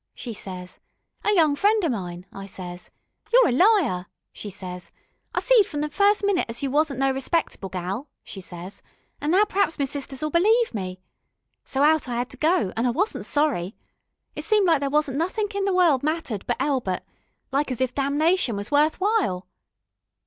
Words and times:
she 0.15 0.33
ses. 0.33 0.79
'A 1.23 1.35
young 1.35 1.55
friend 1.55 1.85
o' 1.85 1.87
mine,' 1.89 2.25
I 2.33 2.47
ses. 2.47 2.89
'You're 3.31 3.49
a 3.49 3.51
liar,' 3.51 4.07
she 4.33 4.49
ses, 4.49 4.91
'I 5.35 5.41
seed 5.41 5.67
from 5.67 5.81
the 5.81 5.91
first 5.91 6.23
minute 6.25 6.47
as 6.49 6.63
you 6.63 6.71
wasn't 6.71 6.99
no 7.01 7.11
respectable 7.11 7.69
gal,' 7.69 8.09
she 8.23 8.41
ses, 8.41 8.81
'an' 9.21 9.29
now 9.29 9.43
per'aps 9.45 9.77
me 9.77 9.85
sisters'll 9.85 10.31
believe 10.31 10.73
me. 10.73 10.99
So 11.65 11.83
out 11.83 12.09
I 12.09 12.15
'ad 12.19 12.31
to 12.31 12.37
go, 12.37 12.73
an' 12.75 12.87
I 12.87 12.89
wasn't 12.89 13.27
sorry. 13.27 13.75
It 14.35 14.43
seemed 14.43 14.65
like 14.65 14.79
there 14.79 14.89
wasn't 14.89 15.19
nothink 15.19 15.53
in 15.53 15.65
the 15.65 15.71
world 15.75 16.01
mattered 16.01 16.47
but 16.47 16.57
Elbert, 16.59 17.03
like 17.51 17.69
as 17.69 17.79
if 17.79 17.93
damnation 17.93 18.55
was 18.55 18.71
worth 18.71 18.99
while. 18.99 19.45